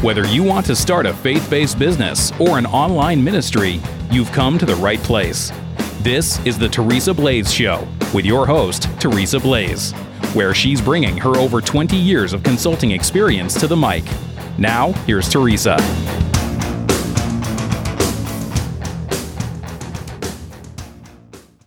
[0.00, 3.80] Whether you want to start a faith based business or an online ministry,
[4.12, 5.50] you've come to the right place.
[6.02, 9.90] This is the Teresa Blaze Show with your host, Teresa Blaze,
[10.34, 14.04] where she's bringing her over 20 years of consulting experience to the mic.
[14.56, 15.76] Now, here's Teresa.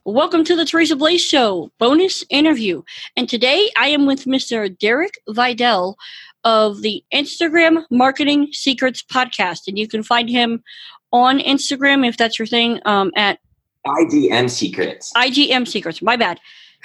[0.05, 2.83] Welcome to the Teresa Blaze Show bonus interview.
[3.17, 4.77] And today I am with Mr.
[4.79, 5.97] Derek Vidal
[6.43, 9.67] of the Instagram Marketing Secrets podcast.
[9.67, 10.63] And you can find him
[11.11, 13.39] on Instagram if that's your thing um, at
[13.85, 15.11] IGM Secrets.
[15.15, 16.01] IGM Secrets.
[16.01, 16.39] My bad.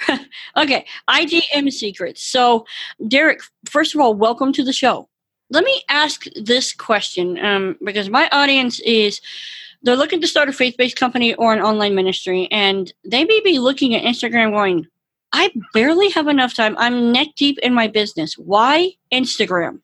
[0.57, 2.23] okay, IGM Secrets.
[2.23, 2.65] So,
[3.07, 3.39] Derek,
[3.69, 5.09] first of all, welcome to the show.
[5.49, 9.21] Let me ask this question um, because my audience is
[9.83, 13.59] they're looking to start a faith-based company or an online ministry and they may be
[13.59, 14.87] looking at instagram going
[15.33, 19.79] i barely have enough time i'm neck deep in my business why instagram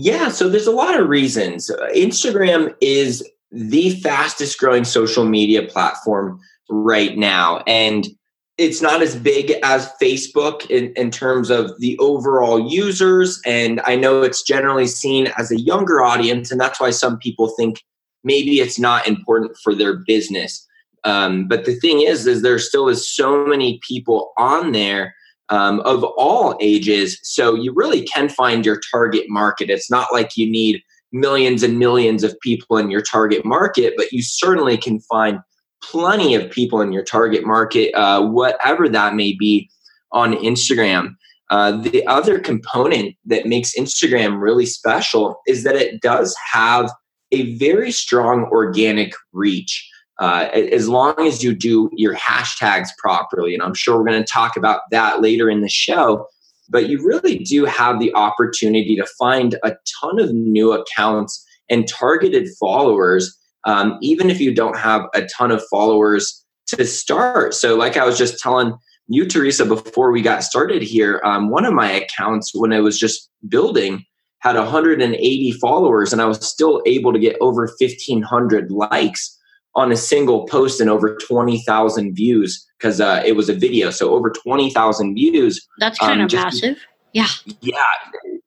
[0.00, 1.72] Yeah, so there's a lot of reasons.
[1.92, 6.38] Instagram is the fastest growing social media platform
[6.70, 7.64] right now.
[7.66, 8.06] And
[8.58, 13.40] it's not as big as Facebook in, in terms of the overall users.
[13.44, 16.52] And I know it's generally seen as a younger audience.
[16.52, 17.82] And that's why some people think
[18.22, 20.64] maybe it's not important for their business.
[21.04, 25.14] Um, but the thing is, is there still is so many people on there
[25.48, 27.18] um, of all ages.
[27.22, 29.70] So you really can find your target market.
[29.70, 30.82] It's not like you need
[31.12, 35.40] millions and millions of people in your target market, but you certainly can find
[35.82, 39.70] plenty of people in your target market, uh, whatever that may be,
[40.12, 41.14] on Instagram.
[41.50, 46.90] Uh, the other component that makes Instagram really special is that it does have
[47.32, 49.87] a very strong organic reach.
[50.18, 53.54] Uh, as long as you do your hashtags properly.
[53.54, 56.26] And I'm sure we're going to talk about that later in the show.
[56.68, 61.86] But you really do have the opportunity to find a ton of new accounts and
[61.86, 67.54] targeted followers, um, even if you don't have a ton of followers to start.
[67.54, 68.76] So, like I was just telling
[69.06, 72.98] you, Teresa, before we got started here, um, one of my accounts, when I was
[72.98, 74.04] just building,
[74.40, 79.37] had 180 followers, and I was still able to get over 1,500 likes
[79.74, 83.90] on a single post and over 20,000 views because uh, it was a video.
[83.90, 85.66] So over 20,000 views.
[85.78, 86.78] that's kind Um, of massive
[87.12, 87.28] yeah
[87.60, 87.74] Yeah,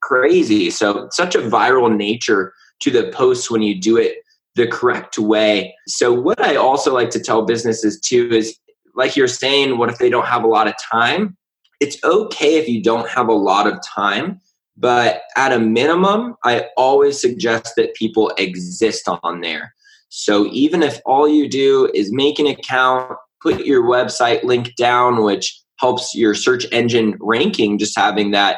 [0.02, 0.70] crazy.
[0.70, 4.18] So such a viral nature to the posts when you do it
[4.56, 5.74] the correct way.
[5.88, 8.58] So what I also like to tell businesses too is
[8.96, 11.38] like you're saying, what if they don't have a lot of time?
[11.80, 14.40] It's okay if you don't have a lot of time,
[14.78, 19.74] but at a minimum, I always suggest that people exist on there.
[20.14, 25.24] So even if all you do is make an account, put your website link down,
[25.24, 28.58] which helps your search engine ranking, just having that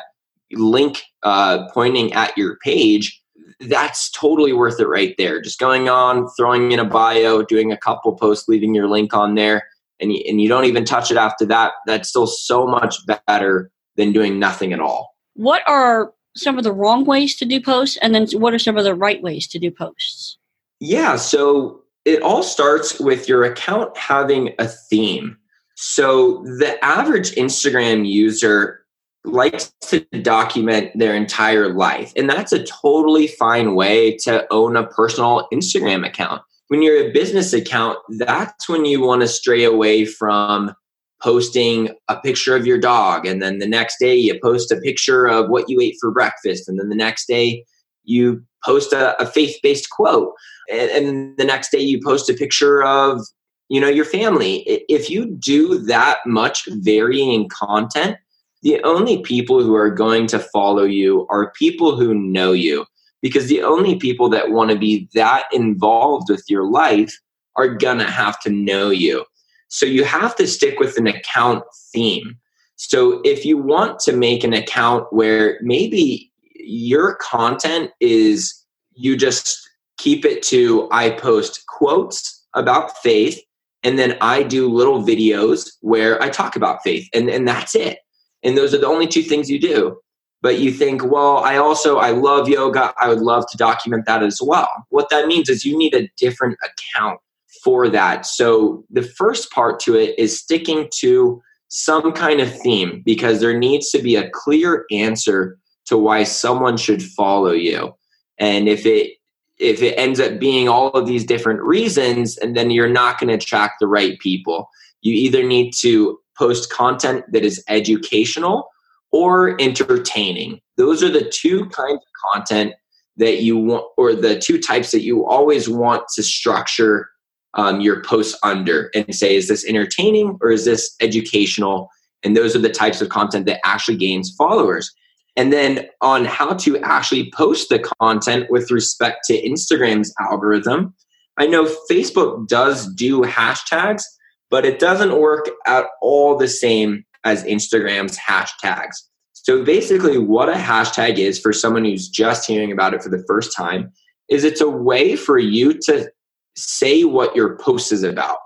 [0.51, 3.21] link uh, pointing at your page,
[3.61, 5.39] that's totally worth it right there.
[5.41, 9.35] Just going on, throwing in a bio, doing a couple posts, leaving your link on
[9.35, 9.67] there,
[9.99, 11.73] and you, and you don't even touch it after that.
[11.85, 12.97] That's still so much
[13.27, 15.15] better than doing nothing at all.
[15.35, 18.77] what are some of the wrong ways to do posts and then what are some
[18.77, 20.37] of the right ways to do posts
[20.85, 25.37] Yeah, so it all starts with your account having a theme.
[25.75, 28.83] So the average Instagram user
[29.23, 34.85] likes to document their entire life, and that's a totally fine way to own a
[34.85, 36.41] personal Instagram account.
[36.67, 40.73] When you're a business account, that's when you want to stray away from
[41.21, 45.27] posting a picture of your dog and then the next day you post a picture
[45.27, 47.63] of what you ate for breakfast and then the next day
[48.03, 50.33] you post a, a faith-based quote.
[50.71, 53.21] And, and the next day you post a picture of
[53.69, 54.63] you know your family.
[54.89, 58.17] If you do that much varying content
[58.63, 62.85] the only people who are going to follow you are people who know you.
[63.21, 67.13] Because the only people that want to be that involved with your life
[67.55, 69.25] are gonna have to know you.
[69.67, 71.63] So you have to stick with an account
[71.93, 72.37] theme.
[72.75, 76.32] So if you want to make an account where maybe
[76.63, 78.53] your content is
[78.95, 83.39] you just keep it to I post quotes about faith
[83.83, 87.99] and then I do little videos where I talk about faith and, and that's it.
[88.43, 89.97] And those are the only two things you do.
[90.41, 92.93] But you think, well, I also I love yoga.
[92.99, 94.69] I would love to document that as well.
[94.89, 97.19] What that means is you need a different account
[97.63, 98.25] for that.
[98.25, 103.57] So the first part to it is sticking to some kind of theme because there
[103.57, 107.93] needs to be a clear answer to why someone should follow you.
[108.37, 109.17] And if it
[109.59, 113.29] if it ends up being all of these different reasons and then you're not going
[113.29, 114.67] to attract the right people.
[115.01, 118.67] You either need to post content that is educational
[119.11, 120.59] or entertaining.
[120.75, 122.73] Those are the two kinds of content
[123.17, 127.09] that you want, or the two types that you always want to structure
[127.53, 131.89] um, your posts under and say, is this entertaining or is this educational?
[132.23, 134.91] And those are the types of content that actually gains followers.
[135.35, 140.93] And then on how to actually post the content with respect to Instagram's algorithm,
[141.37, 144.03] I know Facebook does do hashtags,
[144.51, 148.95] but it doesn't work at all the same as Instagram's hashtags.
[149.33, 153.23] So basically, what a hashtag is for someone who's just hearing about it for the
[153.27, 153.91] first time
[154.29, 156.09] is it's a way for you to
[156.55, 158.37] say what your post is about,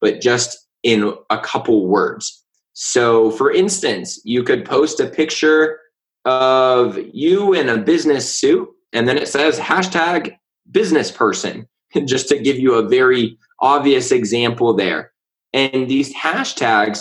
[0.00, 2.44] but just in a couple words.
[2.74, 5.78] So, for instance, you could post a picture
[6.24, 10.36] of you in a business suit, and then it says hashtag
[10.70, 11.68] business person,
[12.06, 15.12] just to give you a very obvious example there.
[15.52, 17.00] And these hashtags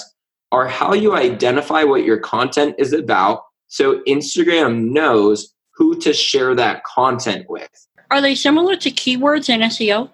[0.52, 3.44] are how you identify what your content is about
[3.74, 7.72] so Instagram knows who to share that content with.
[8.12, 10.12] Are they similar to keywords in SEO?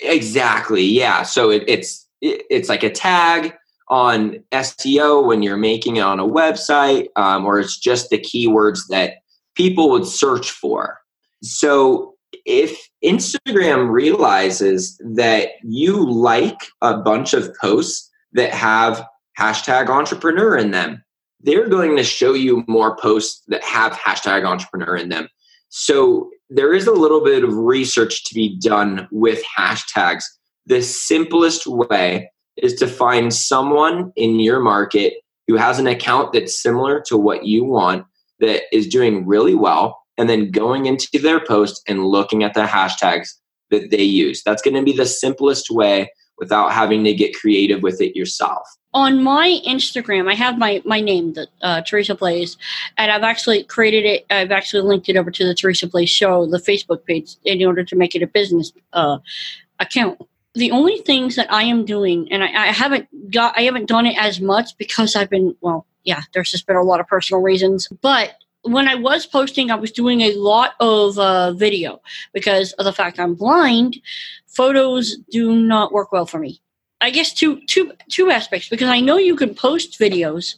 [0.00, 0.84] Exactly.
[0.84, 1.24] Yeah.
[1.24, 3.52] So it, it's it, it's like a tag
[3.88, 8.80] on SEO when you're making it on a website, um, or it's just the keywords
[8.88, 9.18] that
[9.54, 10.98] people would search for.
[11.42, 12.14] So
[12.46, 19.06] if Instagram realizes that you like a bunch of posts that have
[19.38, 21.02] hashtag entrepreneur in them,
[21.40, 25.28] they're going to show you more posts that have hashtag entrepreneur in them.
[25.68, 30.24] So there is a little bit of research to be done with hashtags.
[30.66, 35.14] The simplest way is to find someone in your market
[35.46, 38.06] who has an account that's similar to what you want
[38.40, 42.64] that is doing really well and then going into their post and looking at the
[42.64, 43.28] hashtags
[43.70, 44.42] that they use.
[44.42, 48.66] That's going to be the simplest way without having to get creative with it yourself
[48.94, 52.56] on my Instagram, I have my my name, the uh, Teresa Blaze,
[52.96, 54.24] and I've actually created it.
[54.30, 57.84] I've actually linked it over to the Teresa Blaze Show, the Facebook page, in order
[57.84, 59.18] to make it a business uh,
[59.80, 60.22] account.
[60.54, 64.06] The only things that I am doing, and I, I haven't got, I haven't done
[64.06, 67.42] it as much because I've been, well, yeah, there's just been a lot of personal
[67.42, 68.34] reasons, but
[68.64, 72.00] when I was posting, I was doing a lot of uh, video
[72.32, 73.98] because of the fact I'm blind.
[74.46, 76.60] Photos do not work well for me.
[77.00, 80.54] I guess two two two aspects because I know you can post videos.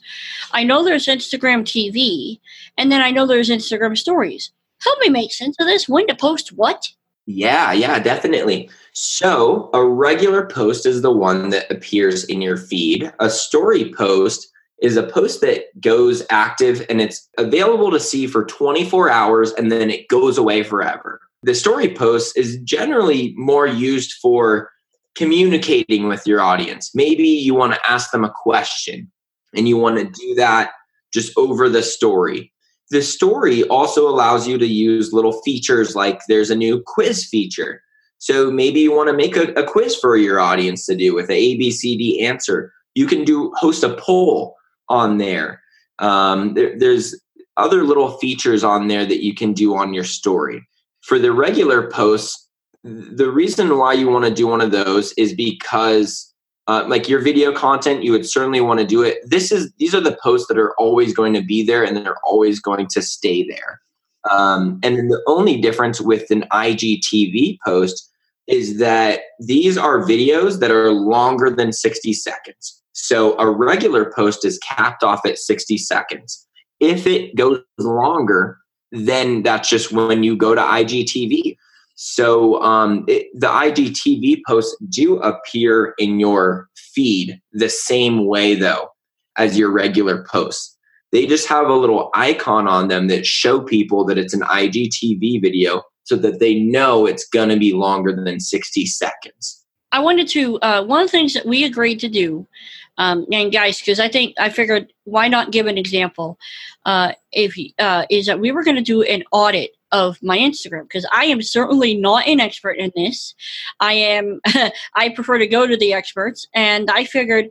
[0.53, 2.39] I know there's Instagram TV,
[2.79, 4.53] and then I know there's Instagram stories.
[4.81, 5.89] Help me make sense of this.
[5.89, 6.93] When to post what?
[7.27, 8.71] Yeah, yeah, definitely.
[8.93, 13.13] So, a regular post is the one that appears in your feed.
[13.19, 14.49] A story post
[14.81, 19.73] is a post that goes active and it's available to see for 24 hours and
[19.73, 21.21] then it goes away forever.
[21.43, 24.71] The story post is generally more used for
[25.15, 26.95] communicating with your audience.
[26.95, 29.11] Maybe you want to ask them a question
[29.55, 30.73] and you want to do that
[31.13, 32.53] just over the story.
[32.91, 37.83] The story also allows you to use little features like there's a new quiz feature.
[38.19, 41.27] So maybe you want to make a, a quiz for your audience to do with
[41.27, 42.73] an A, B, C, D answer.
[42.95, 44.57] You can do host a poll
[44.89, 45.61] on there.
[45.99, 46.79] Um, there.
[46.79, 47.15] There's
[47.57, 50.67] other little features on there that you can do on your story.
[51.03, 52.49] For the regular posts,
[52.85, 56.33] the reason why you want to do one of those is because
[56.69, 59.19] uh, like your video content you would certainly want to do it.
[59.25, 62.19] This is these are the posts that are always going to be there and they're
[62.25, 63.81] always going to stay there.
[64.31, 68.11] Um, and then the only difference with an igtv post
[68.49, 72.83] is that these are videos that are longer than 60 seconds.
[72.93, 76.47] So a regular post is capped off at 60 seconds.
[76.81, 78.59] If it goes longer
[78.93, 81.57] then that's just when you go to igtv
[81.97, 88.91] so um, it, the IGTV posts do appear in your feed the same way, though,
[89.39, 90.77] as your regular posts.
[91.13, 95.41] They just have a little icon on them that show people that it's an IGTV
[95.41, 99.65] video so that they know it's going to be longer than 60 seconds.
[99.91, 102.47] I wanted to, uh, one of the things that we agreed to do,
[102.99, 106.39] um, and guys, because I think I figured why not give an example,
[106.85, 110.83] uh, if uh, is that we were going to do an audit of my Instagram
[110.83, 113.35] because I am certainly not an expert in this.
[113.81, 114.41] I am
[114.95, 117.49] I prefer to go to the experts and I figured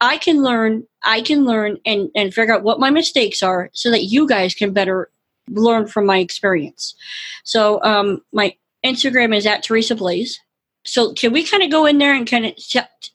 [0.00, 3.90] I can learn I can learn and and figure out what my mistakes are so
[3.90, 5.10] that you guys can better
[5.48, 6.94] learn from my experience.
[7.44, 8.54] So um my
[8.84, 10.40] Instagram is at Teresa Blaze.
[10.84, 12.54] So can we kind of go in there and kind of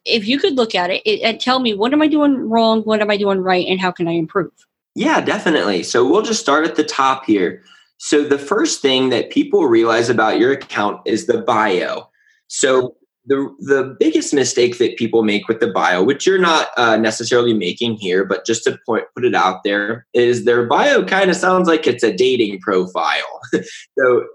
[0.05, 3.01] if you could look at it and tell me what am I doing wrong, what
[3.01, 4.51] am I doing right and how can I improve?
[4.93, 5.83] Yeah, definitely.
[5.83, 7.63] So we'll just start at the top here.
[8.03, 12.09] So the first thing that people realize about your account is the bio.
[12.47, 16.97] So the the biggest mistake that people make with the bio, which you're not uh,
[16.97, 21.29] necessarily making here, but just to point put it out there, is their bio kind
[21.29, 23.39] of sounds like it's a dating profile.
[23.53, 24.25] so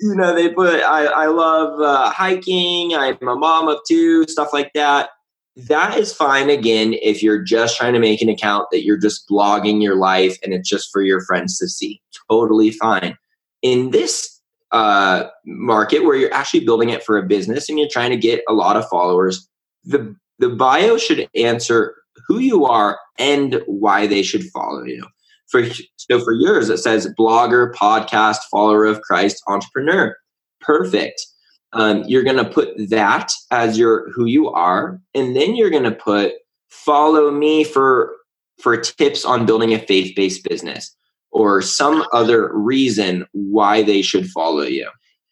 [0.00, 2.92] you know, they put, I, I love uh, hiking.
[2.92, 5.10] I'm a mom of two, stuff like that.
[5.54, 9.28] That is fine again if you're just trying to make an account that you're just
[9.28, 12.01] blogging your life and it's just for your friends to see.
[12.30, 13.16] Totally fine.
[13.62, 14.40] In this
[14.72, 18.42] uh, market where you're actually building it for a business and you're trying to get
[18.48, 19.48] a lot of followers,
[19.84, 21.94] the the bio should answer
[22.26, 25.06] who you are and why they should follow you.
[25.48, 25.64] For
[25.96, 30.16] so for yours, it says blogger, podcast, follower of Christ, entrepreneur.
[30.60, 31.20] Perfect.
[31.74, 35.82] Um, you're going to put that as your who you are, and then you're going
[35.84, 36.32] to put
[36.68, 38.14] follow me for
[38.58, 40.94] for tips on building a faith based business
[41.32, 44.88] or some other reason why they should follow you.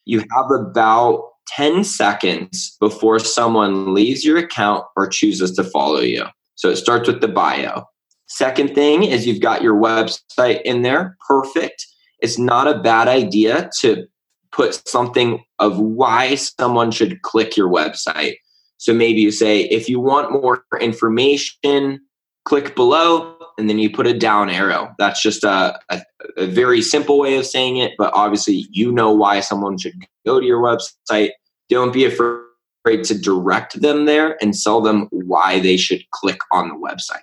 [0.07, 6.25] You have about 10 seconds before someone leaves your account or chooses to follow you.
[6.55, 7.85] So it starts with the bio.
[8.27, 11.17] Second thing is you've got your website in there.
[11.27, 11.87] Perfect.
[12.21, 14.07] It's not a bad idea to
[14.53, 18.37] put something of why someone should click your website.
[18.79, 22.01] So maybe you say, if you want more information,
[22.45, 24.95] click below, and then you put a down arrow.
[24.99, 26.03] That's just a, a,
[26.37, 29.95] a, very simple way of saying it, but obviously you know why someone should
[30.25, 31.31] go to your website.
[31.69, 36.69] Don't be afraid to direct them there and sell them why they should click on
[36.69, 37.23] the website.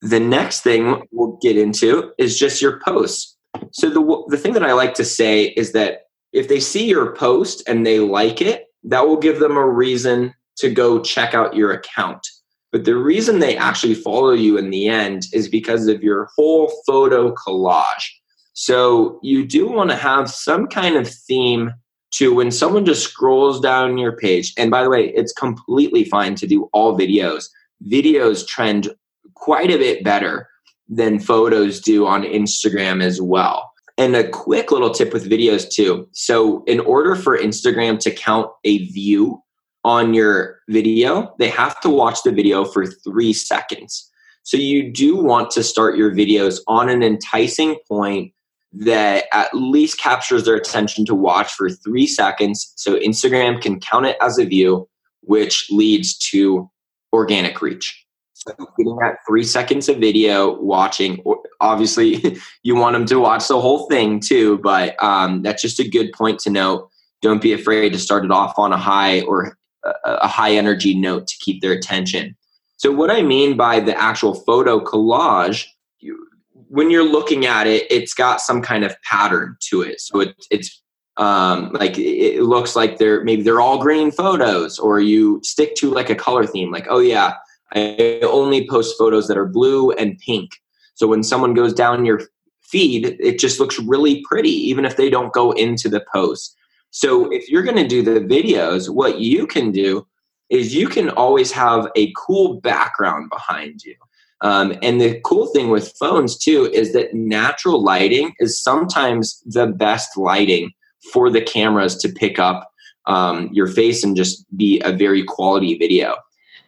[0.00, 3.36] The next thing we'll get into is just your posts.
[3.72, 7.14] So the the thing that I like to say is that if they see your
[7.14, 11.56] post and they like it, that will give them a reason to go check out
[11.56, 12.26] your account.
[12.70, 16.72] But the reason they actually follow you in the end is because of your whole
[16.86, 18.08] photo collage.
[18.52, 21.72] So you do want to have some kind of theme
[22.10, 24.52] to when someone just scrolls down your page.
[24.56, 27.48] And by the way, it's completely fine to do all videos.
[27.86, 28.88] Videos trend
[29.34, 30.48] quite a bit better
[30.88, 33.70] than photos do on Instagram as well.
[33.96, 36.08] And a quick little tip with videos too.
[36.12, 39.42] So, in order for Instagram to count a view
[39.84, 44.10] on your video, they have to watch the video for three seconds.
[44.42, 48.32] So, you do want to start your videos on an enticing point
[48.72, 52.72] that at least captures their attention to watch for three seconds.
[52.76, 54.88] So, Instagram can count it as a view,
[55.22, 56.70] which leads to
[57.12, 58.06] organic reach.
[58.38, 61.22] So getting that three seconds of video, watching.
[61.60, 65.88] Obviously, you want them to watch the whole thing too, but um, that's just a
[65.88, 66.88] good point to note.
[67.20, 69.57] Don't be afraid to start it off on a high or
[70.04, 72.36] a, high energy note to keep their attention.
[72.76, 75.66] So, what I mean by the actual photo collage,
[76.00, 76.26] you,
[76.68, 80.00] when you're looking at it, it's got some kind of pattern to it.
[80.00, 80.82] So it, it's
[81.16, 85.90] um, like it looks like they're maybe they're all green photos, or you stick to
[85.90, 86.70] like a color theme.
[86.70, 87.34] Like, oh yeah,
[87.74, 90.52] I only post photos that are blue and pink.
[90.94, 92.22] So when someone goes down your
[92.62, 96.54] feed, it just looks really pretty, even if they don't go into the post.
[96.90, 100.06] So if you're going to do the videos, what you can do
[100.50, 103.94] is you can always have a cool background behind you.
[104.40, 109.66] Um, and the cool thing with phones too is that natural lighting is sometimes the
[109.66, 110.72] best lighting
[111.12, 112.70] for the cameras to pick up
[113.06, 116.14] um, your face and just be a very quality video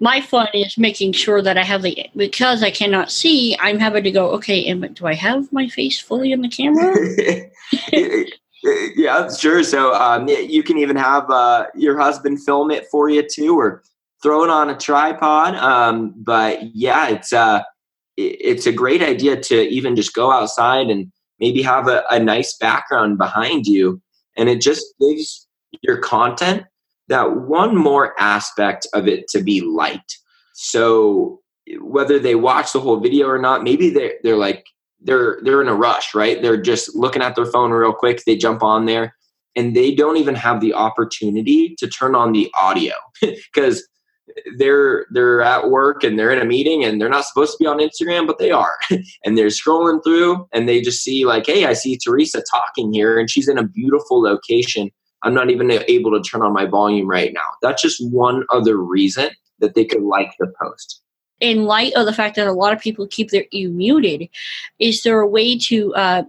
[0.00, 3.54] my fun is making sure that I have the because I cannot see.
[3.60, 4.30] I'm having to go.
[4.30, 6.96] Okay, and do I have my face fully in the camera?
[8.62, 9.62] yeah, sure.
[9.62, 13.82] So um, you can even have uh, your husband film it for you too, or
[14.22, 15.54] throw it on a tripod.
[15.56, 17.62] Um, but yeah, it's uh,
[18.16, 22.56] it's a great idea to even just go outside and maybe have a, a nice
[22.58, 24.00] background behind you,
[24.36, 25.48] and it just gives
[25.82, 26.64] your content
[27.08, 30.12] that one more aspect of it to be light.
[30.54, 31.40] So
[31.80, 34.66] whether they watch the whole video or not, maybe they're they're like
[35.02, 36.40] they're they're in a rush, right?
[36.40, 38.22] They're just looking at their phone real quick.
[38.24, 39.14] They jump on there
[39.56, 43.86] and they don't even have the opportunity to turn on the audio because
[44.58, 47.66] they're they're at work and they're in a meeting and they're not supposed to be
[47.66, 48.78] on Instagram, but they are.
[49.24, 53.18] and they're scrolling through and they just see like, hey, I see Teresa talking here
[53.18, 54.90] and she's in a beautiful location
[55.22, 57.46] I'm not even able to turn on my volume right now.
[57.62, 61.02] That's just one other reason that they could like the post.
[61.40, 64.28] In light of the fact that a lot of people keep their you muted,
[64.78, 66.22] is there a way to uh,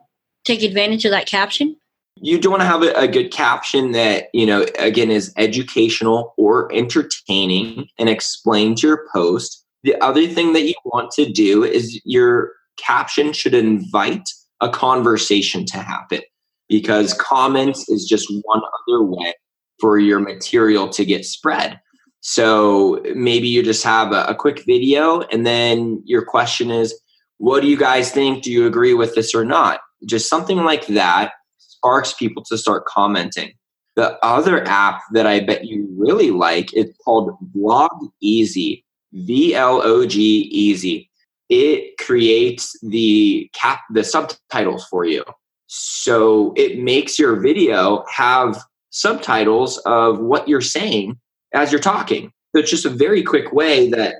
[0.45, 1.75] take advantage of that caption?
[2.15, 6.33] You do want to have a, a good caption that you know again is educational
[6.37, 9.65] or entertaining and explains your post.
[9.83, 14.29] The other thing that you want to do is your caption should invite
[14.61, 16.21] a conversation to happen
[16.69, 19.33] because comments is just one other way
[19.79, 21.79] for your material to get spread.
[22.21, 26.99] So maybe you just have a, a, quick video and then your question is,
[27.37, 28.43] what do you guys think?
[28.43, 29.79] Do you agree with this or not?
[30.05, 33.53] Just something like that sparks people to start commenting.
[33.95, 37.89] The other app that I bet you really like, it's called Vlog
[38.21, 41.09] Easy, V L O G Easy.
[41.49, 45.25] It creates the cap the subtitles for you.
[45.65, 51.19] So it makes your video have subtitles of what you're saying
[51.53, 52.31] as you're talking.
[52.53, 54.15] So it's just a very quick way that,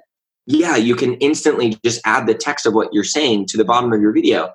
[0.45, 3.93] yeah, you can instantly just add the text of what you're saying to the bottom
[3.93, 4.51] of your video.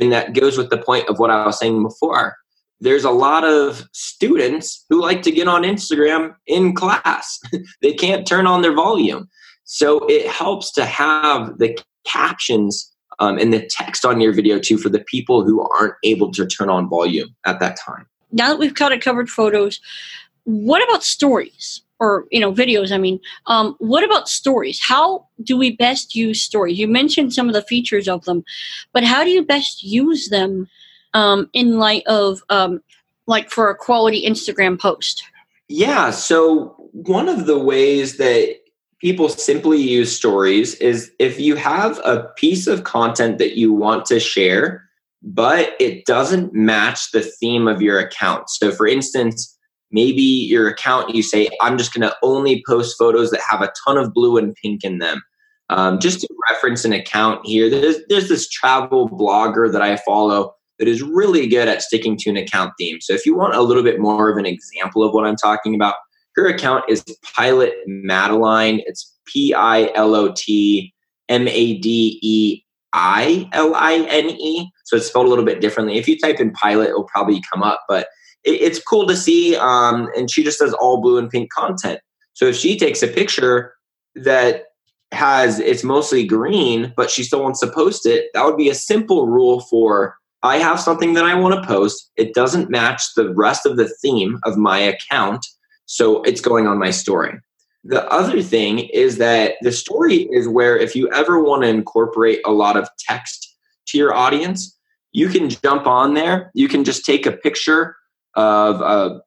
[0.00, 2.36] And that goes with the point of what I was saying before
[2.80, 7.40] there's a lot of students who like to get on Instagram in class.
[7.82, 9.28] they can't turn on their volume.
[9.64, 14.78] So it helps to have the captions um, and the text on your video too
[14.78, 18.06] for the people who aren't able to turn on volume at that time.
[18.30, 19.80] Now that we've kind of covered photos,
[20.44, 21.82] what about stories?
[22.00, 26.42] Or you know videos i mean um, what about stories how do we best use
[26.42, 28.44] stories you mentioned some of the features of them
[28.92, 30.68] but how do you best use them
[31.14, 32.80] um, in light of um,
[33.26, 35.22] like for a quality Instagram post?
[35.68, 36.10] Yeah.
[36.10, 38.56] So one of the ways that
[39.00, 44.06] people simply use stories is if you have a piece of content that you want
[44.06, 44.84] to share,
[45.22, 48.48] but it doesn't match the theme of your account.
[48.50, 49.56] So, for instance,
[49.90, 53.72] maybe your account, you say, I'm just going to only post photos that have a
[53.86, 55.22] ton of blue and pink in them.
[55.70, 60.54] Um, just to reference an account here, there's, there's this travel blogger that I follow
[60.78, 63.00] that is really good at sticking to an account theme.
[63.00, 65.74] So if you want a little bit more of an example of what I'm talking
[65.74, 65.94] about,
[66.36, 67.04] her account is
[67.34, 68.80] Pilot Madeline.
[68.86, 70.94] It's P I L O T
[71.28, 74.70] M A D E I L I N E.
[74.84, 75.98] So it's spelled a little bit differently.
[75.98, 78.06] If you type in pilot, it'll probably come up, but
[78.44, 79.56] it, it's cool to see.
[79.56, 82.00] Um, and she just does all blue and pink content.
[82.34, 83.74] So if she takes a picture
[84.14, 84.64] that
[85.12, 88.74] has it's mostly green, but she still wants to post it, that would be a
[88.74, 92.12] simple rule for I have something that I want to post.
[92.16, 95.44] It doesn't match the rest of the theme of my account.
[95.86, 97.40] So it's going on my story.
[97.84, 102.40] The other thing is that the story is where if you ever want to incorporate
[102.44, 103.56] a lot of text
[103.88, 104.76] to your audience,
[105.12, 106.50] you can jump on there.
[106.54, 107.96] You can just take a picture
[108.38, 109.18] of uh,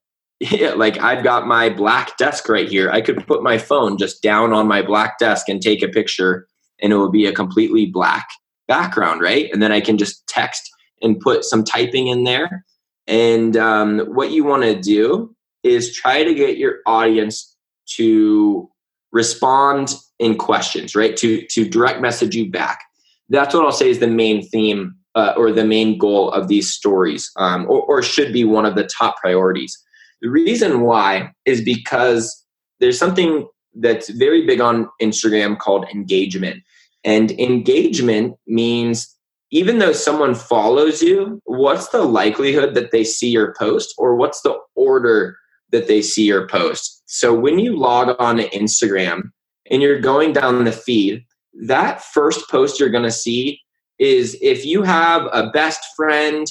[0.75, 2.89] like I've got my black desk right here.
[2.89, 6.47] I could put my phone just down on my black desk and take a picture
[6.81, 8.27] and it will be a completely black
[8.67, 9.51] background, right?
[9.53, 10.69] And then I can just text
[11.01, 12.65] and put some typing in there.
[13.05, 17.55] And um, what you want to do is try to get your audience
[17.97, 18.69] to
[19.11, 21.17] respond in questions, right?
[21.17, 22.81] To to direct message you back.
[23.29, 26.71] That's what I'll say is the main theme uh, or the main goal of these
[26.71, 29.77] stories, um, or, or should be one of the top priorities.
[30.21, 32.45] The reason why is because
[32.79, 36.63] there's something that's very big on Instagram called engagement.
[37.03, 39.15] And engagement means
[39.51, 44.41] even though someone follows you, what's the likelihood that they see your post or what's
[44.41, 45.37] the order
[45.71, 47.03] that they see your post?
[47.05, 49.31] So when you log on to Instagram
[49.69, 51.25] and you're going down the feed,
[51.65, 53.59] that first post you're going to see
[54.01, 56.47] is if you have a best friend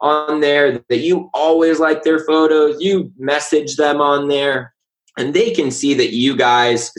[0.00, 4.74] on there that you always like their photos, you message them on there
[5.18, 6.90] and they can see that you guys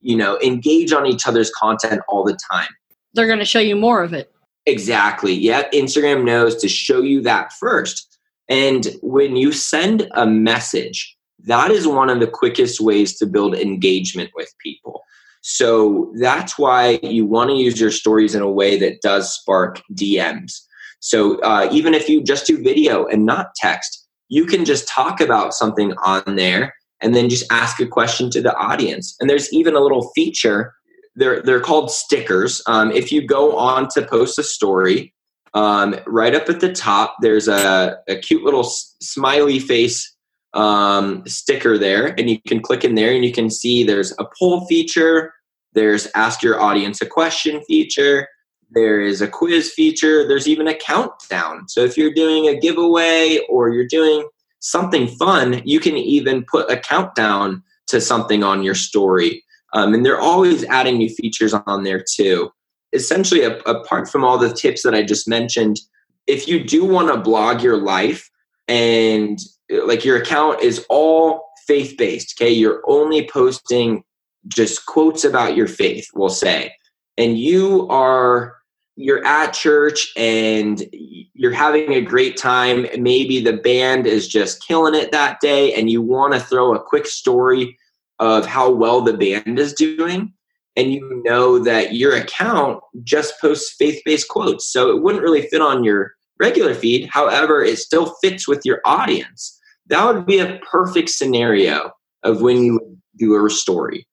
[0.00, 2.68] you know engage on each other's content all the time.
[3.14, 4.30] They're going to show you more of it.
[4.66, 5.32] Exactly.
[5.32, 8.18] Yeah, Instagram knows to show you that first.
[8.50, 13.54] And when you send a message, that is one of the quickest ways to build
[13.54, 15.02] engagement with people.
[15.50, 19.80] So that's why you want to use your stories in a way that does spark
[19.94, 20.60] DMs.
[21.00, 25.20] So uh, even if you just do video and not text, you can just talk
[25.20, 29.16] about something on there and then just ask a question to the audience.
[29.20, 30.74] And there's even a little feature
[31.16, 32.62] they're they're called stickers.
[32.66, 35.12] Um, if you go on to post a story,
[35.54, 40.14] um, right up at the top, there's a, a cute little s- smiley face
[40.54, 44.26] um, sticker there, and you can click in there, and you can see there's a
[44.38, 45.32] poll feature,
[45.74, 48.28] there's ask your audience a question feature,
[48.70, 51.68] there is a quiz feature, there's even a countdown.
[51.68, 54.28] So if you're doing a giveaway or you're doing
[54.60, 59.44] something fun, you can even put a countdown to something on your story.
[59.72, 62.50] Um, and they're always adding new features on there too.
[62.92, 65.78] Essentially, a, apart from all the tips that I just mentioned,
[66.26, 68.30] if you do want to blog your life
[68.66, 69.38] and
[69.70, 74.02] like your account is all faith based, okay, you're only posting
[74.46, 76.72] just quotes about your faith, we'll say,
[77.16, 78.56] and you are
[79.00, 84.92] you're at church and you're having a great time maybe the band is just killing
[84.92, 87.78] it that day and you want to throw a quick story
[88.18, 90.32] of how well the band is doing
[90.74, 95.62] and you know that your account just posts faith-based quotes so it wouldn't really fit
[95.62, 97.08] on your regular feed.
[97.12, 99.58] However, it still fits with your audience.
[99.86, 101.90] That would be a perfect scenario
[102.22, 104.06] of when you do a story.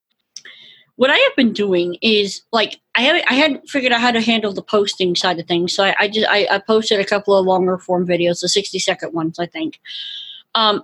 [0.97, 4.21] What I have been doing is like I have I hadn't figured out how to
[4.21, 7.35] handle the posting side of things, so I, I just I, I posted a couple
[7.35, 9.79] of longer form videos, the sixty second ones, I think.
[10.53, 10.83] Um,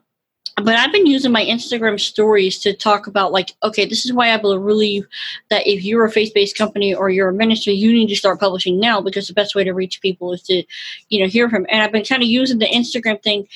[0.58, 4.34] but I've been using my Instagram stories to talk about like, okay, this is why
[4.34, 5.08] I believe
[5.50, 8.78] that if you're a faith-based company or you're a ministry, you need to start publishing
[8.78, 10.62] now because the best way to reach people is to,
[11.08, 11.66] you know, hear from.
[11.70, 13.48] And I've been kind of using the Instagram thing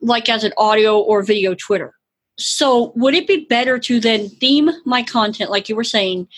[0.00, 1.95] like as an audio or video Twitter.
[2.38, 6.28] So would it be better to then theme my content like you were saying?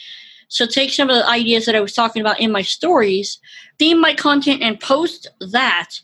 [0.48, 3.38] So take some of the ideas that I was talking about in my stories,
[3.78, 6.00] theme my content and post that.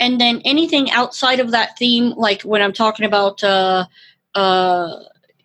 [0.00, 3.86] And then anything outside of that theme like when i'm talking about uh,
[4.34, 4.96] uh,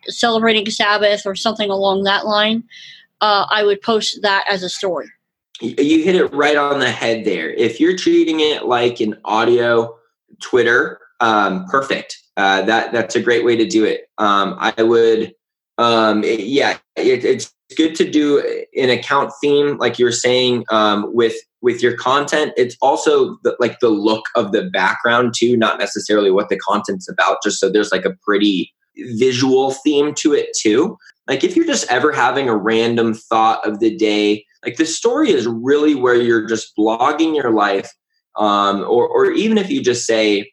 [0.06, 2.64] celebrating sabbath or something along that line
[3.20, 5.08] uh, i would post that as a story.
[5.60, 7.50] You hit it right on the head there.
[7.50, 9.96] If you're treating it like an audio
[10.40, 14.08] twitter um, perfect uh, that that's a great way to do it.
[14.18, 15.34] Um, i would
[15.78, 18.40] um, it, yeah it, it's good to do
[18.76, 22.52] an account theme like you're saying um, with with your content.
[22.56, 27.08] It's also the, like the look of the background too not necessarily what the content's
[27.08, 28.72] about just so there's like a pretty
[29.16, 30.96] visual theme to it too.
[31.28, 35.30] Like if you're just ever having a random thought of the day like the story
[35.30, 37.90] is really where you're just blogging your life
[38.36, 40.50] um, or, or even if you just say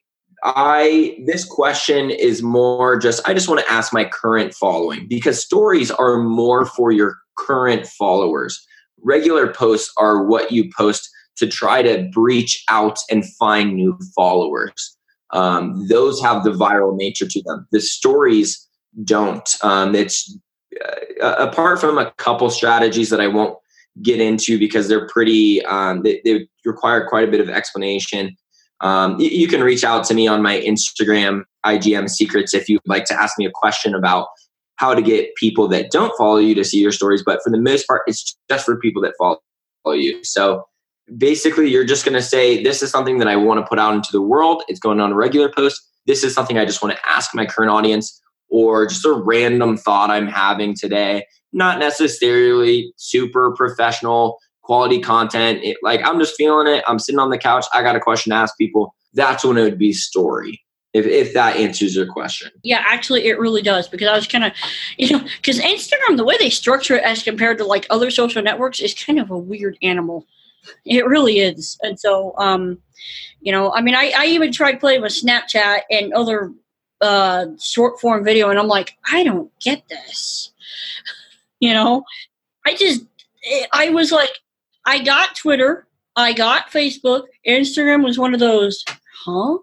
[0.55, 5.43] i this question is more just i just want to ask my current following because
[5.43, 8.65] stories are more for your current followers
[9.03, 14.97] regular posts are what you post to try to breach out and find new followers.
[15.31, 17.67] Um, those have the viral nature to them.
[17.71, 18.67] The stories
[19.03, 19.47] don't.
[19.61, 20.37] Um, it's
[21.21, 23.57] uh, apart from a couple strategies that I won't
[24.01, 25.63] get into because they're pretty.
[25.65, 28.35] Um, they, they, require quite a bit of explanation.
[28.81, 32.81] Um, you, you can reach out to me on my Instagram, IGM Secrets, if you'd
[32.85, 34.27] like to ask me a question about
[34.75, 37.23] how to get people that don't follow you to see your stories.
[37.23, 39.39] But for the most part, it's just for people that follow
[39.95, 40.23] you.
[40.23, 40.65] So
[41.17, 43.93] basically, you're just going to say, This is something that I want to put out
[43.93, 44.63] into the world.
[44.67, 45.81] It's going on a regular post.
[46.05, 49.77] This is something I just want to ask my current audience, or just a random
[49.77, 51.25] thought I'm having today.
[51.51, 55.61] Not necessarily super professional quality content.
[55.63, 56.83] It, like I'm just feeling it.
[56.87, 57.65] I'm sitting on the couch.
[57.73, 58.93] I got a question to ask people.
[59.13, 60.61] That's when it would be story
[60.93, 62.51] if, if that answers your question.
[62.63, 64.51] Yeah, actually, it really does because I was kind of,
[64.97, 68.43] you know, because Instagram, the way they structure it as compared to like other social
[68.43, 70.27] networks is kind of a weird animal.
[70.85, 71.77] It really is.
[71.81, 72.79] And so, um,
[73.39, 76.51] you know, I mean, I, I even tried playing with Snapchat and other
[76.99, 80.51] uh, short form video, and I'm like, I don't get this.
[81.59, 82.03] You know,
[82.67, 83.03] I just,
[83.73, 84.29] I was like,
[84.87, 88.83] I got Twitter, I got Facebook, Instagram was one of those,
[89.25, 89.59] huh?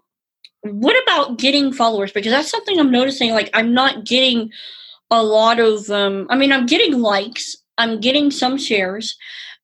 [0.71, 2.11] what about getting followers?
[2.11, 3.31] Because that's something I'm noticing.
[3.31, 4.51] Like, I'm not getting
[5.11, 9.15] a lot of, um, I mean, I'm getting likes, I'm getting some shares,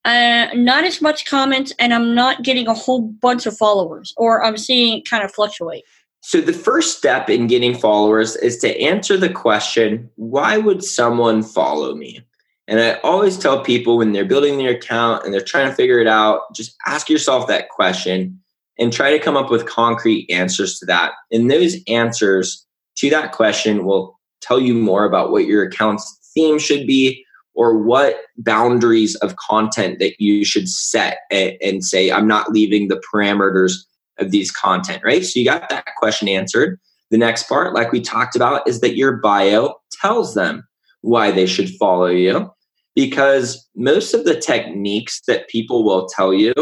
[0.05, 4.43] uh, not as much comments, and I'm not getting a whole bunch of followers, or
[4.43, 5.83] I'm seeing it kind of fluctuate.
[6.23, 11.41] So, the first step in getting followers is to answer the question why would someone
[11.41, 12.21] follow me?
[12.67, 15.99] And I always tell people when they're building their account and they're trying to figure
[15.99, 18.39] it out, just ask yourself that question
[18.79, 21.13] and try to come up with concrete answers to that.
[21.31, 22.65] And those answers
[22.97, 27.77] to that question will tell you more about what your account's theme should be or
[27.77, 33.73] what boundaries of content that you should set and say, I'm not leaving the parameters
[34.19, 35.25] of these content, right?
[35.25, 36.79] So you got that question answered.
[37.09, 40.63] The next part, like we talked about, is that your bio tells them
[41.01, 42.51] why they should follow you.
[42.95, 46.53] Because most of the techniques that people will tell you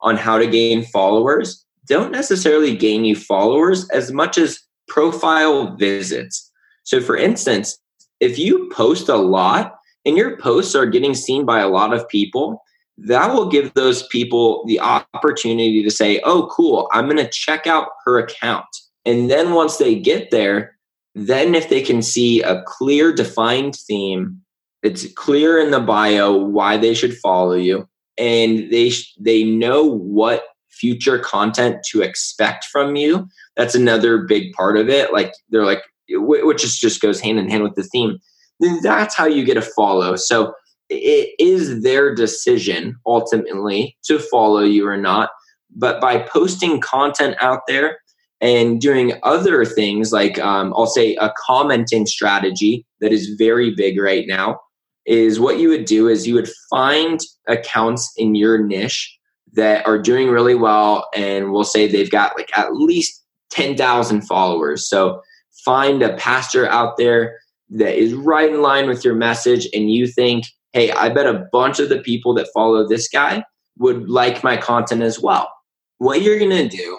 [0.00, 6.50] on how to gain followers don't necessarily gain you followers as much as profile visits.
[6.82, 7.78] So, for instance,
[8.20, 12.08] if you post a lot and your posts are getting seen by a lot of
[12.08, 12.62] people,
[12.98, 17.66] that will give those people the opportunity to say, oh, cool, I'm going to check
[17.66, 18.66] out her account.
[19.04, 20.76] And then once they get there,
[21.26, 24.40] then if they can see a clear, defined theme,
[24.82, 30.44] it's clear in the bio why they should follow you, and they they know what
[30.70, 33.26] future content to expect from you.
[33.56, 35.12] That's another big part of it.
[35.12, 38.18] Like they're like which just just goes hand in hand with the theme.
[38.60, 40.16] Then that's how you get a follow.
[40.16, 40.54] So
[40.88, 45.30] it is their decision ultimately to follow you or not
[45.74, 47.98] but by posting content out there
[48.40, 54.00] and doing other things like um, i'll say a commenting strategy that is very big
[54.00, 54.58] right now
[55.06, 59.18] is what you would do is you would find accounts in your niche
[59.54, 64.88] that are doing really well and we'll say they've got like at least 10,000 followers.
[64.88, 65.22] So
[65.64, 67.38] find a pastor out there
[67.70, 71.46] that is right in line with your message and you think, hey, I bet a
[71.52, 73.44] bunch of the people that follow this guy
[73.78, 75.50] would like my content as well.
[75.98, 76.98] What you're going to do,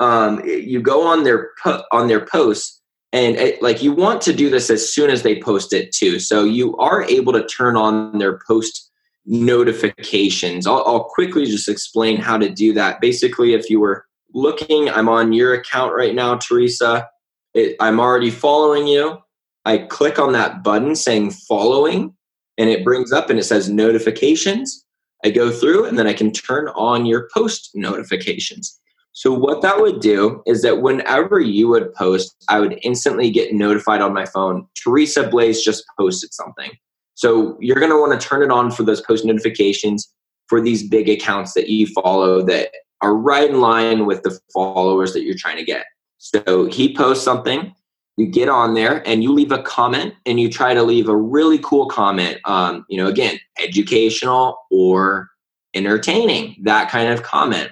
[0.00, 2.80] um, you go on their po- on their posts
[3.12, 6.18] and it, like you want to do this as soon as they post it too.
[6.18, 8.90] So you are able to turn on their post
[9.26, 10.66] notifications.
[10.66, 13.00] I'll, I'll quickly just explain how to do that.
[13.00, 17.08] Basically, if you were looking, I'm on your account right now, Teresa.
[17.54, 19.18] It, I'm already following you.
[19.64, 22.14] I click on that button saying following,
[22.56, 24.84] and it brings up and it says notifications.
[25.24, 28.80] I go through and then I can turn on your post notifications.
[29.12, 33.52] So, what that would do is that whenever you would post, I would instantly get
[33.52, 34.66] notified on my phone.
[34.76, 36.70] Teresa Blaze just posted something.
[37.14, 40.08] So, you're going to want to turn it on for those post notifications
[40.48, 42.70] for these big accounts that you follow that
[43.02, 45.86] are right in line with the followers that you're trying to get.
[46.18, 47.74] So, he posts something,
[48.16, 51.16] you get on there and you leave a comment and you try to leave a
[51.16, 55.30] really cool comment um, you know again educational or
[55.74, 57.70] entertaining that kind of comment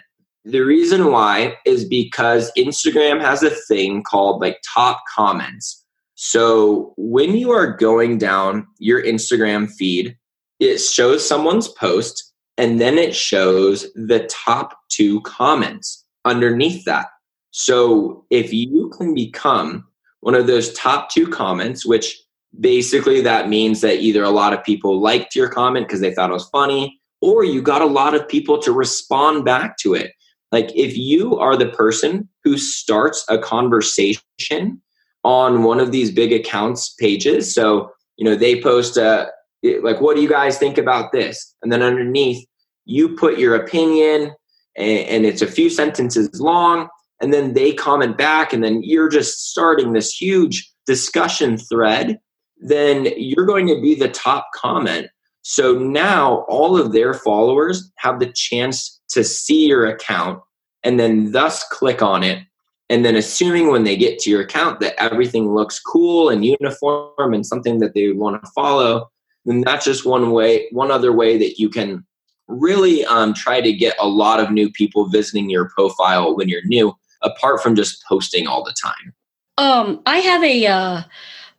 [0.51, 5.85] the reason why is because instagram has a thing called like top comments
[6.15, 10.17] so when you are going down your instagram feed
[10.61, 17.07] it shows someone's post and then it shows the top two comments underneath that
[17.51, 19.85] so if you can become
[20.21, 22.21] one of those top two comments, which
[22.59, 26.31] basically that means that either a lot of people liked your comment because they thought
[26.31, 30.13] it was funny, or you got a lot of people to respond back to it.
[30.53, 34.81] Like if you are the person who starts a conversation
[35.25, 39.27] on one of these big accounts pages, so you know they post uh,
[39.65, 41.55] a like, what do you guys think about this?
[41.63, 42.47] And then underneath,
[42.87, 44.35] you put your opinion,
[44.77, 46.89] and, and it's a few sentences long
[47.21, 52.19] and then they comment back and then you're just starting this huge discussion thread
[52.61, 55.09] then you're going to be the top comment
[55.43, 60.43] so now all of their followers have the chance to see your account
[60.83, 62.43] and then thus click on it
[62.91, 67.35] and then assuming when they get to your account that everything looks cool and uniform
[67.35, 69.11] and something that they want to follow
[69.45, 72.05] then that's just one way one other way that you can
[72.49, 76.65] really um, try to get a lot of new people visiting your profile when you're
[76.65, 76.93] new
[77.23, 79.15] apart from just posting all the time?
[79.59, 81.03] Um, I have a uh,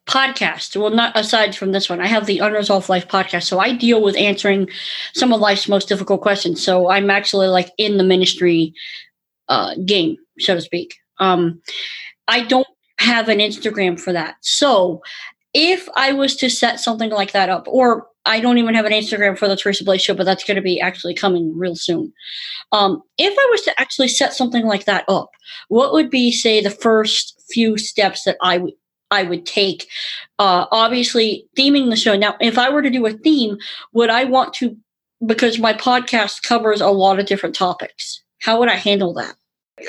[0.10, 0.76] podcast.
[0.76, 3.44] Well, not aside from this one, I have the Unresolved Life podcast.
[3.44, 4.68] So I deal with answering
[5.14, 6.64] some of life's most difficult questions.
[6.64, 8.74] So I'm actually like in the ministry
[9.48, 10.96] uh, game, so to speak.
[11.20, 11.62] Um,
[12.28, 12.68] I don't
[12.98, 14.36] have an Instagram for that.
[14.42, 15.02] So
[15.54, 18.92] if I was to set something like that up, or I don't even have an
[18.92, 22.12] Instagram for the Teresa Blaze show, but that's going to be actually coming real soon.
[22.72, 25.30] Um, if I was to actually set something like that up,
[25.70, 28.74] what would be, say, the first few steps that I would
[29.12, 29.88] I would take?
[30.38, 32.16] Uh, obviously, theming the show.
[32.16, 33.58] Now, if I were to do a theme,
[33.94, 34.76] would I want to?
[35.26, 38.24] Because my podcast covers a lot of different topics.
[38.42, 39.36] How would I handle that?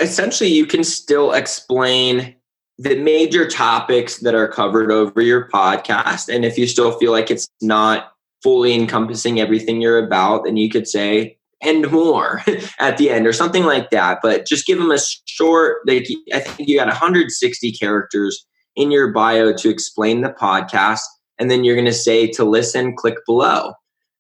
[0.01, 2.35] Essentially, you can still explain
[2.79, 6.35] the major topics that are covered over your podcast.
[6.35, 10.71] And if you still feel like it's not fully encompassing everything you're about, then you
[10.71, 12.43] could say, and more
[12.79, 14.21] at the end or something like that.
[14.23, 19.13] But just give them a short, like, I think you got 160 characters in your
[19.13, 21.01] bio to explain the podcast.
[21.39, 23.73] And then you're going to say to listen, click below.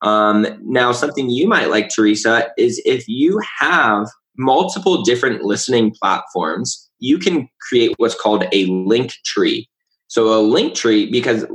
[0.02, 4.06] Um, now, something you might like, Teresa, is if you have
[4.38, 9.68] multiple different listening platforms, you can create what's called a link tree.
[10.08, 11.46] So, a link tree, because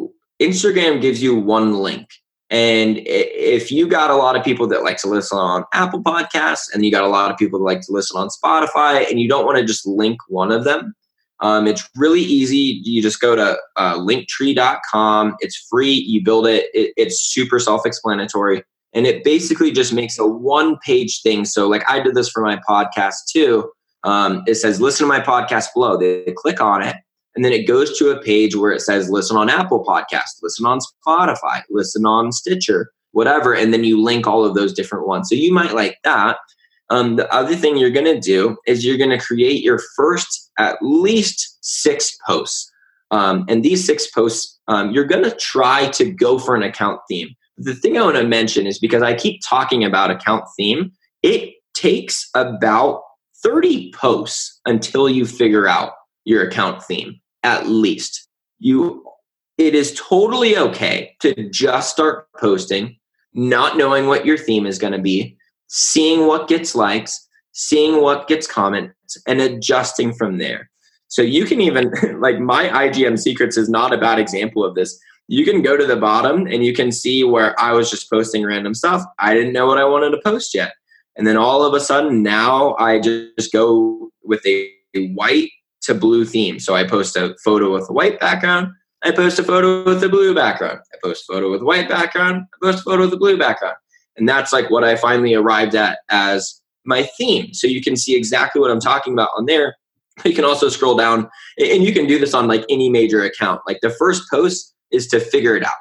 [0.41, 2.07] Instagram gives you one link.
[2.51, 6.71] And if you got a lot of people that like to listen on Apple Podcasts
[6.73, 9.27] and you got a lot of people that like to listen on Spotify and you
[9.27, 10.93] don't want to just link one of them,
[11.45, 12.81] um, it's really easy.
[12.83, 15.35] You just go to uh, linktree.com.
[15.41, 15.91] It's free.
[15.91, 16.71] You build it.
[16.73, 18.63] it it's super self explanatory.
[18.93, 21.45] And it basically just makes a one page thing.
[21.45, 23.69] So, like I did this for my podcast too.
[24.03, 25.97] Um, it says, listen to my podcast below.
[25.97, 26.95] They, click on it
[27.35, 30.65] and then it goes to a page where it says listen on Apple Podcast, listen
[30.65, 33.53] on Spotify, listen on Stitcher, whatever.
[33.53, 35.29] And then you link all of those different ones.
[35.29, 36.37] So you might like that.
[36.89, 40.51] Um, the other thing you're going to do is you're going to create your first
[40.59, 42.71] at least six posts.
[43.11, 47.01] Um, and these six posts, um, you're going to try to go for an account
[47.09, 47.29] theme.
[47.57, 50.91] The thing I want to mention is because I keep talking about account theme,
[51.23, 53.01] it takes about
[53.43, 55.93] 30 posts until you figure out
[56.25, 58.27] your account theme at least.
[58.59, 59.03] You
[59.57, 62.97] it is totally okay to just start posting,
[63.33, 65.37] not knowing what your theme is going to be,
[65.75, 70.69] seeing what gets likes, seeing what gets comments, and adjusting from there.
[71.09, 74.97] So you can even, like, my IGM Secrets is not a bad example of this.
[75.27, 78.45] You can go to the bottom and you can see where I was just posting
[78.45, 79.03] random stuff.
[79.19, 80.73] I didn't know what I wanted to post yet.
[81.17, 84.71] And then all of a sudden, now I just go with a
[85.13, 85.49] white
[85.81, 86.59] to blue theme.
[86.59, 88.69] So I post a photo with a white background.
[89.03, 90.79] I post a photo with a blue background.
[90.93, 92.45] I post a photo with a white background.
[92.53, 93.75] I post a photo with a blue background.
[94.17, 97.53] And that's like what I finally arrived at as my theme.
[97.53, 99.75] So you can see exactly what I'm talking about on there.
[100.23, 103.61] You can also scroll down and you can do this on like any major account.
[103.67, 105.73] Like the first post is to figure it out.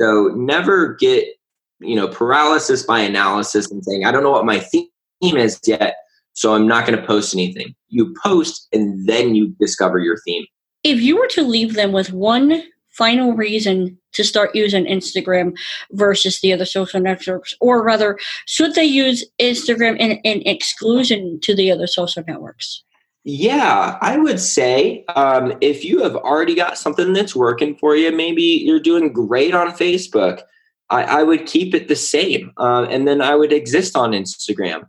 [0.00, 1.26] So never get,
[1.80, 4.88] you know, paralysis by analysis and saying, I don't know what my theme
[5.22, 5.96] is yet.
[6.34, 7.74] So I'm not going to post anything.
[7.88, 10.44] You post and then you discover your theme.
[10.84, 12.62] If you were to leave them with one
[12.98, 15.56] final reason to start using Instagram
[15.92, 17.54] versus the other social networks?
[17.60, 22.82] Or rather, should they use Instagram in, in exclusion to the other social networks?
[23.24, 28.10] Yeah, I would say um, if you have already got something that's working for you,
[28.10, 30.40] maybe you're doing great on Facebook.
[30.90, 34.88] I, I would keep it the same, uh, and then I would exist on Instagram.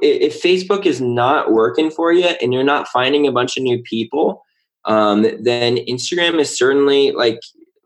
[0.00, 3.82] If Facebook is not working for you and you're not finding a bunch of new
[3.82, 4.42] people,
[4.86, 7.40] um, then Instagram is certainly like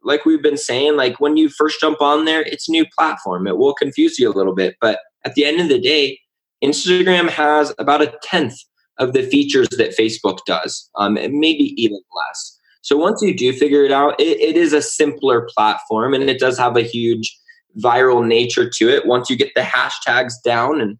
[0.04, 3.46] like we've been saying, like when you first jump on there, it's a new platform.
[3.46, 6.18] It will confuse you a little bit, but at the end of the day,
[6.64, 8.56] Instagram has about a tenth
[8.98, 12.58] of the features that Facebook does, um, and maybe even less.
[12.82, 16.40] So once you do figure it out, it, it is a simpler platform, and it
[16.40, 17.38] does have a huge
[17.78, 19.06] viral nature to it.
[19.06, 20.98] Once you get the hashtags down and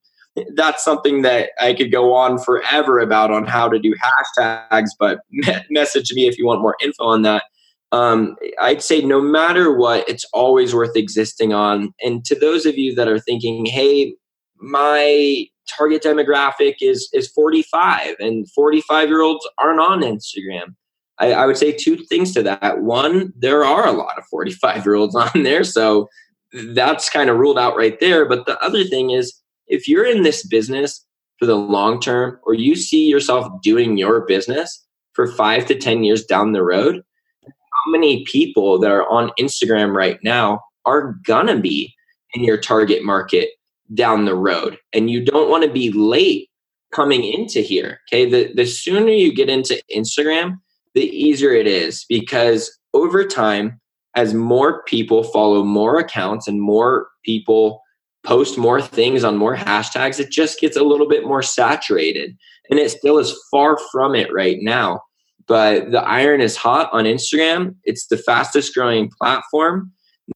[0.54, 5.20] that's something that I could go on forever about on how to do hashtags, but
[5.70, 7.44] message me if you want more info on that.
[7.90, 11.94] Um, I'd say no matter what, it's always worth existing on.
[12.02, 14.14] And to those of you that are thinking, hey,
[14.60, 20.74] my target demographic is is 45 and 45 year olds aren't on Instagram.
[21.18, 22.80] I, I would say two things to that.
[22.80, 25.64] One, there are a lot of 45 year olds on there.
[25.64, 26.08] So
[26.52, 28.26] that's kind of ruled out right there.
[28.26, 29.34] But the other thing is
[29.68, 31.04] if you're in this business
[31.38, 36.04] for the long term or you see yourself doing your business for five to 10
[36.04, 37.02] years down the road,
[37.44, 41.94] how many people that are on Instagram right now are gonna be
[42.34, 43.50] in your target market
[43.94, 44.78] down the road?
[44.92, 46.48] And you don't wanna be late
[46.92, 48.00] coming into here.
[48.08, 48.28] Okay.
[48.28, 50.58] The, the sooner you get into Instagram,
[50.94, 53.80] the easier it is because over time,
[54.14, 57.82] as more people follow more accounts and more people
[58.28, 62.36] post more things on more hashtags, it just gets a little bit more saturated.
[62.68, 65.00] And it still is far from it right now.
[65.46, 67.74] But the iron is hot on Instagram.
[67.84, 69.90] It's the fastest growing platform.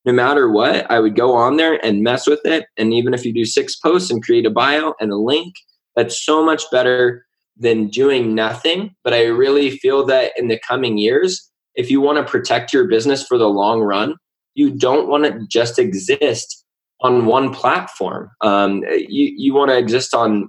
[0.07, 2.64] No matter what, I would go on there and mess with it.
[2.78, 5.52] And even if you do six posts and create a bio and a link,
[5.94, 7.26] that's so much better
[7.59, 8.94] than doing nothing.
[9.05, 12.88] But I really feel that in the coming years, if you want to protect your
[12.88, 14.16] business for the long run,
[14.55, 16.62] you don't want to just exist
[17.03, 18.31] on one platform.
[18.41, 20.49] Um, you you want to exist on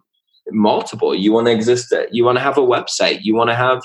[0.52, 1.14] multiple.
[1.16, 1.94] You want to exist.
[2.12, 3.20] You want to have a website.
[3.24, 3.82] You want to have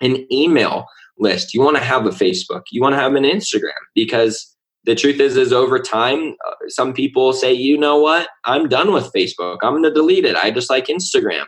[0.00, 0.86] an email
[1.18, 1.54] list.
[1.54, 2.62] You want to have a Facebook.
[2.70, 6.92] You want to have an Instagram because the truth is is over time uh, some
[6.92, 10.50] people say you know what i'm done with facebook i'm going to delete it i
[10.50, 11.44] just like instagram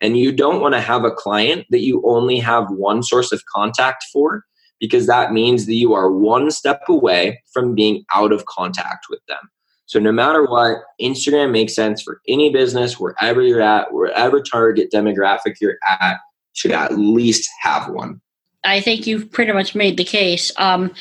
[0.00, 3.42] and you don't want to have a client that you only have one source of
[3.52, 4.44] contact for
[4.78, 9.20] because that means that you are one step away from being out of contact with
[9.26, 9.50] them
[9.86, 14.90] so no matter what, Instagram makes sense for any business, wherever you're at, wherever target
[14.92, 16.18] demographic you're at,
[16.54, 18.20] should at least have one.
[18.64, 20.50] I think you've pretty much made the case.
[20.56, 20.92] Um,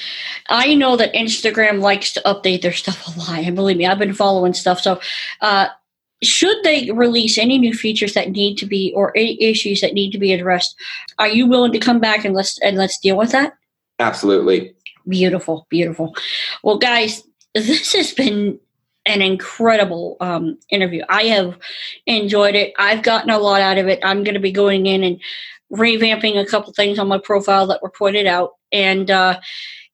[0.49, 3.97] I know that Instagram likes to update their stuff a lot, and believe me, I've
[3.97, 4.79] been following stuff.
[4.79, 4.99] So,
[5.41, 5.67] uh,
[6.21, 10.11] should they release any new features that need to be or any issues that need
[10.11, 10.75] to be addressed,
[11.17, 13.53] are you willing to come back and let's and let's deal with that?
[13.99, 14.73] Absolutely.
[15.07, 16.15] Beautiful, beautiful.
[16.63, 17.23] Well, guys,
[17.55, 18.59] this has been
[19.05, 21.03] an incredible um, interview.
[21.09, 21.57] I have
[22.05, 22.73] enjoyed it.
[22.77, 23.99] I've gotten a lot out of it.
[24.03, 25.21] I'm going to be going in and
[25.71, 28.51] revamping a couple things on my profile that were pointed out.
[28.71, 29.39] And uh,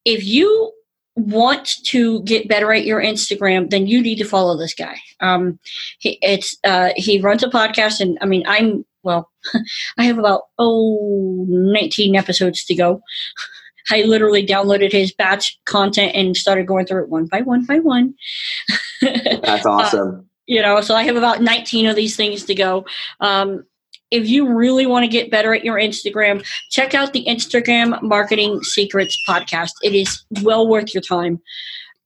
[0.06, 0.72] if you
[1.16, 4.98] want to get better at your Instagram, then you need to follow this guy.
[5.20, 5.60] Um,
[6.00, 9.30] he, it's uh, he runs a podcast, and I mean, I'm well,
[9.98, 13.02] I have about oh 19 episodes to go.
[13.90, 17.80] I literally downloaded his batch content and started going through it one by one by
[17.80, 18.14] one.
[19.02, 20.16] That's uh, awesome.
[20.16, 22.86] Uh, you know, so I have about 19 of these things to go.
[23.20, 23.66] Um,
[24.12, 28.62] if you really want to get better at your Instagram, check out the Instagram Marketing
[28.62, 29.72] Secrets podcast.
[29.82, 31.42] It is well worth your time.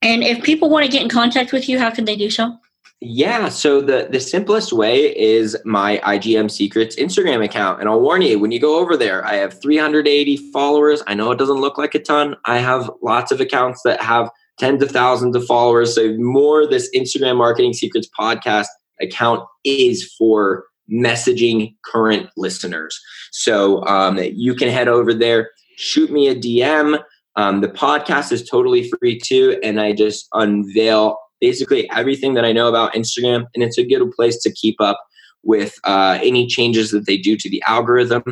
[0.01, 2.55] And if people want to get in contact with you, how can they do so?
[3.01, 8.21] Yeah, so the the simplest way is my IGM Secrets Instagram account, and I'll warn
[8.21, 11.03] you when you go over there, I have 380 followers.
[11.05, 12.35] I know it doesn't look like a ton.
[12.45, 15.93] I have lots of accounts that have tens of thousands of followers.
[15.93, 18.67] So more this Instagram Marketing Secrets podcast
[19.01, 22.99] account is for messaging current listeners.
[23.31, 27.03] So um, you can head over there, shoot me a DM.
[27.35, 32.51] Um, the podcast is totally free too, and I just unveil basically everything that I
[32.51, 34.99] know about Instagram, and it's a good place to keep up
[35.43, 38.23] with uh, any changes that they do to the algorithm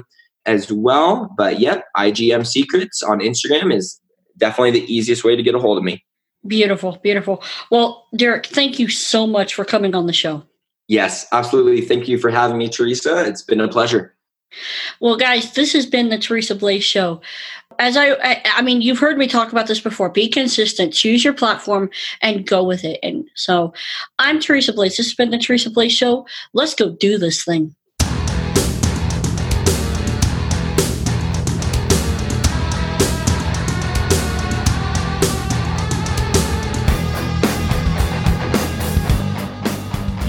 [0.48, 1.32] as well.
[1.38, 4.02] But yep, IGM Secrets on Instagram is
[4.38, 6.04] definitely the easiest way to get a hold of me.
[6.48, 7.44] Beautiful, beautiful.
[7.70, 10.44] Well, Derek, thank you so much for coming on the show.
[10.88, 11.82] Yes, absolutely.
[11.82, 13.26] Thank you for having me, Teresa.
[13.26, 14.13] It's been a pleasure.
[15.00, 17.22] Well, guys, this has been the Teresa Blaze Show.
[17.80, 20.10] As I, I, I mean, you've heard me talk about this before.
[20.10, 21.90] Be consistent, choose your platform,
[22.22, 23.00] and go with it.
[23.02, 23.74] And so,
[24.20, 24.98] I'm Teresa Blaze.
[24.98, 26.28] This has been the Teresa Blaze Show.
[26.54, 27.76] Let's go do this thing.